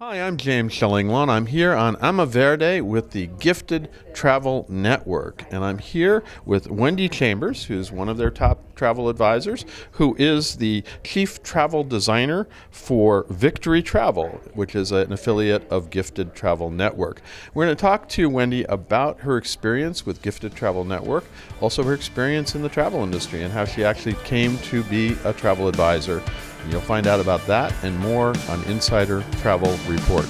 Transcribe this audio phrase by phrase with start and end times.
[0.00, 1.28] Hi, I'm James Shillinglaw.
[1.28, 5.44] I'm here on Ama Verde with the Gifted Travel Network.
[5.50, 10.58] And I'm here with Wendy Chambers, who's one of their top travel advisors, who is
[10.58, 17.20] the chief travel designer for Victory Travel, which is an affiliate of Gifted Travel Network.
[17.52, 21.24] We're going to talk to Wendy about her experience with Gifted Travel Network,
[21.60, 25.32] also her experience in the travel industry, and how she actually came to be a
[25.32, 26.22] travel advisor
[26.68, 30.26] You'll find out about that and more on Insider Travel Report.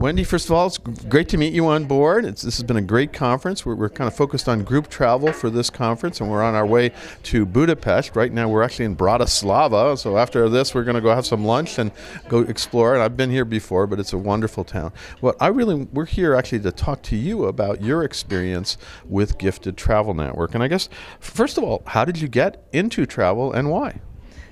[0.00, 2.24] Wendy, first of all, it's great to meet you on board.
[2.24, 3.66] It's, this has been a great conference.
[3.66, 6.64] We're, we're, kind of focused on group travel for this conference, and we're on our
[6.64, 6.92] way
[7.24, 8.14] to Budapest.
[8.14, 9.98] Right now, we're actually in Bratislava.
[9.98, 11.90] So after this, we're going to go have some lunch and
[12.28, 12.94] go explore.
[12.94, 14.92] And I've been here before, but it's a wonderful town.
[15.20, 19.76] Well, I really we're here actually to talk to you about your experience with Gifted
[19.76, 20.54] Travel Network.
[20.54, 20.88] And I guess
[21.18, 24.00] first of all, how did you get into travel and why?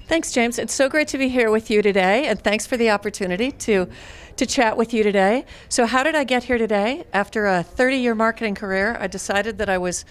[0.09, 0.61] Thanks, James.
[0.61, 3.89] It's so great to be here with you today, and thanks for the opportunity to
[4.37, 5.45] to chat with you today.
[5.69, 7.05] So, how did I get here today?
[7.13, 10.05] After a 30 year marketing career, I decided that I was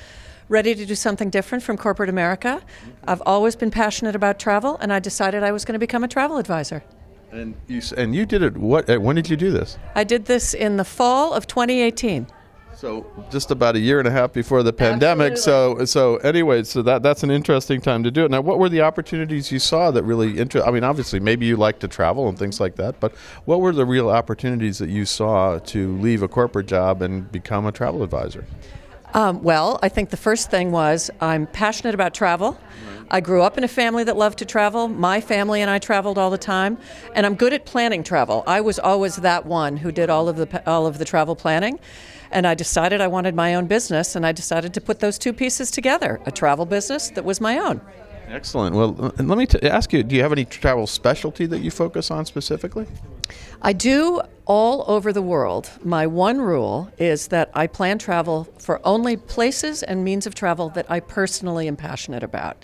[0.50, 2.62] ready to do something different from corporate America.
[3.08, 6.10] I've always been passionate about travel, and I decided I was going to become a
[6.10, 6.84] travel advisor.
[7.32, 8.58] And you, and you did it.
[8.58, 8.90] What?
[8.90, 9.78] Uh, when did you do this?
[9.96, 12.28] I did this in the fall of 2018.
[12.76, 15.34] So just about a year and a half before the pandemic.
[15.34, 15.86] Absolutely.
[15.86, 18.32] So so anyway, so that that's an interesting time to do it.
[18.32, 20.68] Now, what were the opportunities you saw that really interest?
[20.68, 23.14] I mean, obviously, maybe you like to travel and things like that, but
[23.46, 27.66] what were the real opportunities that you saw to leave a corporate job and become
[27.66, 28.46] a travel advisor?
[29.16, 32.60] Um, well, I think the first thing was I'm passionate about travel.
[33.10, 34.90] I grew up in a family that loved to travel.
[34.90, 36.78] My family and I traveled all the time,
[37.14, 38.44] and I'm good at planning travel.
[38.46, 41.80] I was always that one who did all of the all of the travel planning.
[42.30, 45.32] And I decided I wanted my own business, and I decided to put those two
[45.32, 47.80] pieces together a travel business that was my own.
[48.28, 48.76] Excellent.
[48.76, 52.12] Well, let me t- ask you do you have any travel specialty that you focus
[52.12, 52.86] on specifically?
[53.62, 55.72] I do all over the world.
[55.84, 60.70] My one rule is that I plan travel for only places and means of travel
[60.70, 62.58] that I personally am passionate about.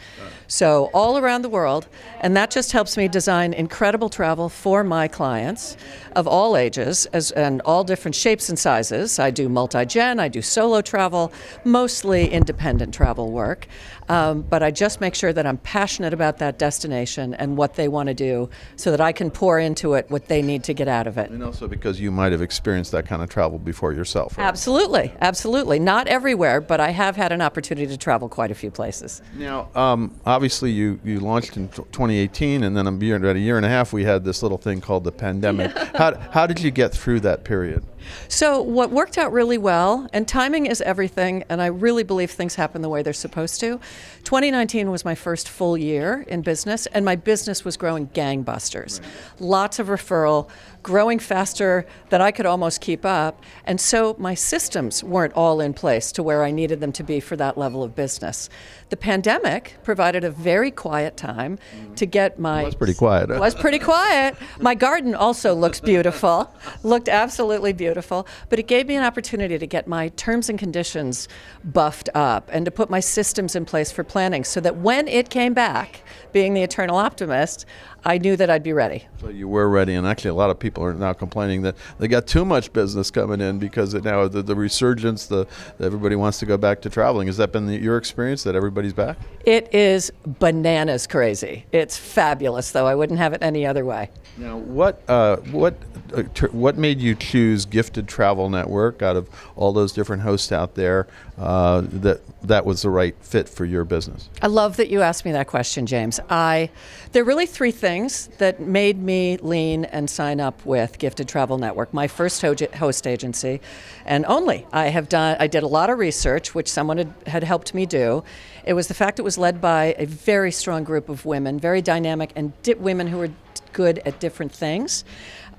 [0.47, 1.88] So, all around the world,
[2.19, 5.77] and that just helps me design incredible travel for my clients
[6.16, 9.17] of all ages as, and all different shapes and sizes.
[9.17, 11.31] I do multi gen, I do solo travel,
[11.63, 13.67] mostly independent travel work.
[14.09, 17.88] Um, but I just make sure that I'm passionate about that destination and what they
[17.88, 20.88] want to do so that I can pour into it what they need to get
[20.88, 21.29] out of it.
[21.29, 24.38] And also because you might have experienced that kind of travel before yourself.
[24.38, 24.45] Right?
[24.45, 25.79] Absolutely, absolutely.
[25.79, 29.22] Not everywhere, but I have had an opportunity to travel quite a few places.
[29.35, 33.57] Now, um, obviously, you, you launched in 2018, and then a year, about a year
[33.57, 35.75] and a half, we had this little thing called the pandemic.
[35.95, 37.83] how, how did you get through that period?
[38.28, 42.56] So, what worked out really well, and timing is everything, and I really believe things
[42.56, 43.79] happen the way they're supposed to.
[44.23, 49.01] 2019 was my first full year in business, and my business was growing gangbusters.
[49.01, 49.09] Right.
[49.39, 50.50] Lots of referral,
[50.84, 53.44] growing faster than I could almost keep up.
[53.66, 57.19] And so my systems weren't all in place to where I needed them to be
[57.19, 58.50] for that level of business.
[58.90, 61.94] The pandemic provided a very quiet time mm-hmm.
[61.96, 62.64] to get my.
[62.64, 63.30] It was pretty quiet.
[63.30, 63.40] Huh?
[63.40, 64.36] Was pretty quiet.
[64.59, 66.53] My garden also looks beautiful,
[66.84, 71.28] looked absolutely beautiful, but it gave me an opportunity to get my terms and conditions
[71.63, 75.30] buffed up and to put my systems in place for planning so that when it
[75.30, 77.66] came back, being the eternal optimist,
[78.03, 79.08] I knew that I'd be ready.
[79.19, 82.07] So you were ready, and actually, a lot of people are now complaining that they
[82.07, 85.47] got too much business coming in because it now the, the resurgence, the
[85.79, 87.27] everybody wants to go back to traveling.
[87.27, 89.17] Has that been the, your experience that everybody's back?
[89.45, 91.65] It is bananas crazy.
[91.71, 92.87] It's fabulous, though.
[92.87, 94.09] I wouldn't have it any other way.
[94.37, 95.75] Now, what uh, what
[96.15, 100.75] uh, what made you choose Gifted Travel Network out of all those different hosts out
[100.75, 101.07] there
[101.41, 104.29] uh, that that was the right fit for your business?
[104.41, 106.19] I love that you asked me that question, James.
[106.29, 106.69] I
[107.12, 111.57] there are really three things that made me lean and sign up with Gifted Travel
[111.57, 113.59] Network, my first host agency,
[114.06, 114.68] and only.
[114.72, 115.35] I have done.
[115.40, 118.24] I did a lot of research, which someone had, had helped me do.
[118.63, 121.81] It was the fact it was led by a very strong group of women, very
[121.81, 123.31] dynamic, and di- women who were
[123.74, 125.04] good at different things.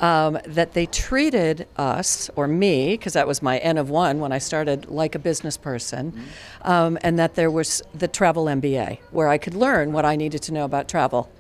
[0.02, 4.32] Um, that they treated us, or me, because that was my N of one when
[4.32, 6.68] I started, like a business person, mm-hmm.
[6.70, 10.42] um, and that there was the travel MBA, where I could learn what I needed
[10.42, 11.30] to know about travel.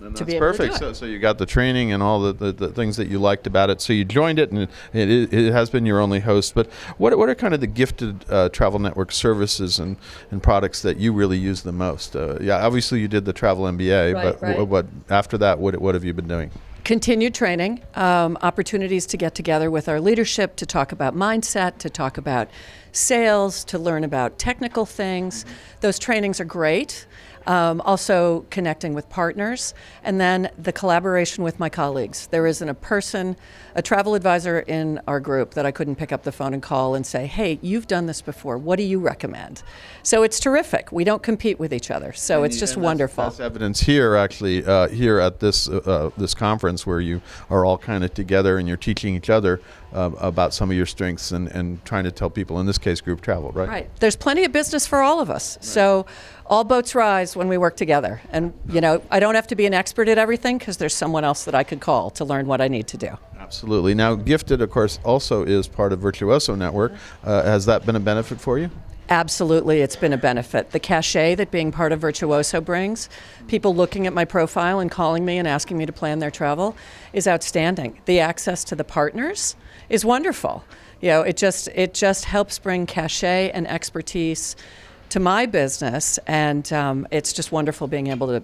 [0.00, 0.74] And that's perfect.
[0.76, 3.46] So, so you got the training and all the, the, the, things that you liked
[3.48, 3.80] about it.
[3.80, 6.54] So you joined it, and it, it, it has been your only host.
[6.54, 9.96] But what, what are kind of the gifted uh, travel network services and,
[10.30, 12.14] and products that you really use the most?
[12.14, 14.58] Uh, yeah, obviously you did the travel MBA, right, but right.
[14.58, 16.52] What, what, after that, what, what have you been doing?
[16.88, 21.90] Continued training, um, opportunities to get together with our leadership to talk about mindset, to
[21.90, 22.48] talk about
[22.92, 25.44] sales, to learn about technical things.
[25.82, 27.06] Those trainings are great.
[27.48, 29.72] Um, also, connecting with partners,
[30.04, 32.26] and then the collaboration with my colleagues.
[32.26, 33.36] There isn't a person,
[33.74, 36.94] a travel advisor in our group that I couldn't pick up the phone and call
[36.94, 38.58] and say, hey, you've done this before.
[38.58, 39.62] What do you recommend?
[40.02, 40.92] So it's terrific.
[40.92, 42.12] We don't compete with each other.
[42.12, 43.24] So it's just And that's- wonderful.
[43.24, 47.64] That's, evidence here, actually, uh, here at this uh, uh, this conference where you are
[47.64, 49.62] all kind of together and you're teaching each other
[49.94, 53.00] uh, about some of your strengths and, and trying to tell people, in this case,
[53.00, 53.68] group travel, right?
[53.68, 53.90] Right.
[54.00, 55.56] There's plenty of business for all of us.
[55.62, 56.04] So
[56.48, 58.20] all boats rise when we work together.
[58.32, 61.24] And, you know, I don't have to be an expert at everything because there's someone
[61.24, 63.10] else that I could call to learn what I need to do.
[63.38, 63.94] Absolutely.
[63.94, 66.92] Now, Gifted, of course, also is part of Virtuoso Network.
[67.22, 68.70] Uh, has that been a benefit for you?
[69.10, 70.72] Absolutely, it's been a benefit.
[70.72, 73.08] The cachet that being part of Virtuoso brings,
[73.46, 76.76] people looking at my profile and calling me and asking me to plan their travel,
[77.14, 77.98] is outstanding.
[78.04, 79.56] The access to the partners
[79.88, 80.62] is wonderful.
[81.00, 84.56] You know, it just it just helps bring cachet and expertise
[85.10, 88.42] to my business, and um, it's just wonderful being able to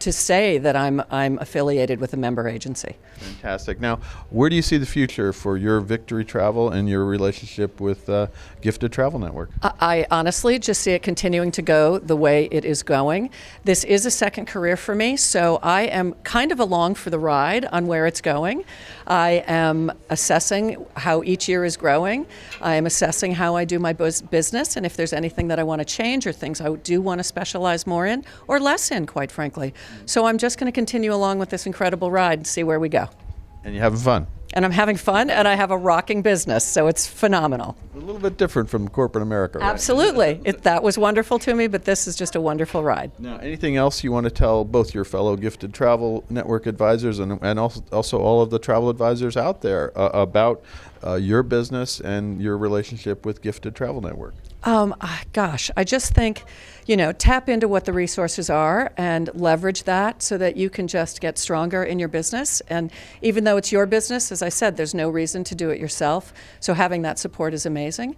[0.00, 2.96] to say that I'm I'm affiliated with a member agency.
[3.18, 3.80] Fantastic.
[3.80, 3.96] Now,
[4.30, 8.28] where do you see the future for your Victory Travel and your relationship with uh,
[8.60, 9.50] Gifted Travel Network?
[9.62, 13.30] I I honestly just see it continuing to go the way it is going.
[13.64, 17.18] This is a second career for me, so I am kind of along for the
[17.18, 18.64] ride on where it's going.
[19.06, 22.26] I am assessing how each year is growing.
[22.60, 25.62] I am assessing how I do my bus- business and if there's anything that I
[25.62, 29.06] want to change or things I do want to specialize more in or less in,
[29.06, 29.67] quite frankly.
[30.06, 32.88] So I'm just going to continue along with this incredible ride and see where we
[32.88, 33.08] go.
[33.64, 34.26] And you're having fun.
[34.54, 37.76] And I'm having fun and I have a rocking business, so it's phenomenal.
[37.94, 39.68] A little bit different from corporate America, right?
[39.68, 40.40] Absolutely.
[40.48, 43.10] It, that was wonderful to me, but this is just a wonderful ride.
[43.18, 47.38] Now, anything else you want to tell both your fellow Gifted Travel Network advisors and,
[47.42, 50.64] and also, also all of the travel advisors out there uh, about
[51.04, 54.34] uh, your business and your relationship with Gifted Travel Network?
[54.64, 56.42] Um, ah, gosh, I just think,
[56.86, 60.88] you know, tap into what the resources are and leverage that so that you can
[60.88, 62.60] just get stronger in your business.
[62.68, 62.90] And
[63.22, 66.32] even though it's your business, as I said, there's no reason to do it yourself.
[66.58, 68.16] So having that support is amazing.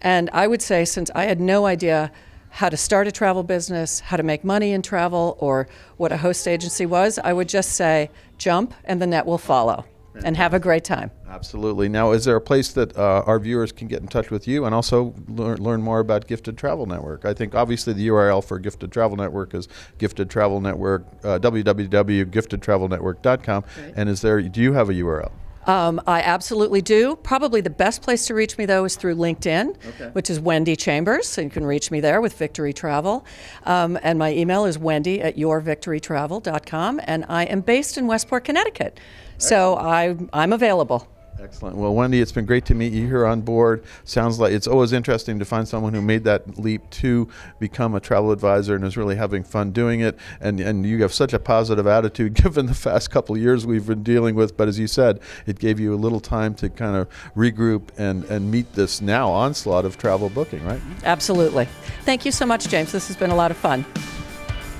[0.00, 2.12] And I would say, since I had no idea
[2.50, 6.16] how to start a travel business, how to make money in travel, or what a
[6.16, 9.84] host agency was, I would just say, jump and the net will follow.
[10.24, 11.10] And have a great time.
[11.28, 11.88] Absolutely.
[11.88, 14.64] Now, is there a place that uh, our viewers can get in touch with you
[14.64, 17.24] and also learn, learn more about Gifted Travel Network?
[17.24, 19.68] I think obviously the URL for Gifted Travel Network is
[19.98, 23.64] Gifted Travel Network, uh, www.giftedtravelnetwork.com.
[23.96, 24.42] And is there?
[24.42, 25.30] Do you have a URL?
[25.66, 27.16] Um, I absolutely do.
[27.16, 31.28] Probably the best place to reach me, though, is through LinkedIn, which is Wendy Chambers.
[31.28, 33.24] So you can reach me there with Victory Travel.
[33.64, 37.00] Um, and my email is wendy at yourvictorytravel.com.
[37.04, 38.98] And I am based in Westport, Connecticut.
[39.38, 41.08] So I, I'm available.
[41.42, 41.76] Excellent.
[41.76, 43.82] Well, Wendy, it's been great to meet you here on board.
[44.04, 47.28] Sounds like it's always interesting to find someone who made that leap to
[47.58, 50.18] become a travel advisor and is really having fun doing it.
[50.40, 53.86] And and you have such a positive attitude given the fast couple of years we've
[53.86, 54.56] been dealing with.
[54.56, 58.24] But as you said, it gave you a little time to kind of regroup and,
[58.24, 60.80] and meet this now onslaught of travel booking, right?
[61.04, 61.66] Absolutely.
[62.04, 62.92] Thank you so much, James.
[62.92, 63.86] This has been a lot of fun.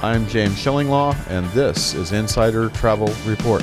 [0.03, 3.63] I'm James Shillinglaw, and this is Insider Travel Report.